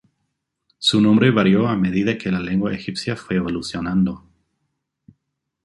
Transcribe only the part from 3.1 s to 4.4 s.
fue evolucionando.